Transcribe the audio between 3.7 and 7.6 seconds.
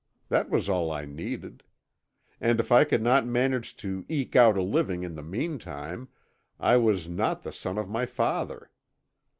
to eke out a living in the meantime I was not the